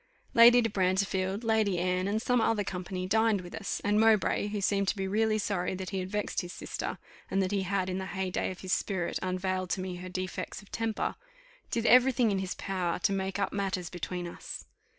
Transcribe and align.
Lady 0.33 0.61
de 0.61 0.69
Brantefield, 0.71 1.43
Lady 1.43 1.77
Anne, 1.77 2.07
and 2.07 2.19
some 2.23 2.41
other 2.41 2.63
company, 2.63 3.05
dined 3.05 3.41
with 3.41 3.53
us; 3.53 3.79
and 3.83 3.99
Mowbray, 3.99 4.47
who 4.47 4.59
seemed 4.59 4.87
to 4.87 4.95
be 4.95 5.07
really 5.07 5.37
sorry 5.37 5.75
that 5.75 5.91
he 5.91 5.99
had 5.99 6.09
vexed 6.09 6.41
his 6.41 6.51
sister, 6.51 6.97
and 7.29 7.39
that 7.39 7.51
he 7.51 7.61
had 7.61 7.87
in 7.87 7.99
the 7.99 8.07
heyday 8.07 8.49
of 8.49 8.61
his 8.61 8.73
spirit 8.73 9.19
unveiled 9.21 9.69
to 9.69 9.79
me 9.79 9.97
her 9.97 10.09
defects 10.09 10.59
of 10.59 10.71
temper, 10.71 11.13
did 11.69 11.85
every 11.85 12.11
thing 12.11 12.31
in 12.31 12.39
his 12.39 12.55
power 12.55 12.97
to 12.97 13.13
make 13.13 13.37
up 13.37 13.53
matters 13.53 13.91
between 13.91 14.25
us. 14.27 14.65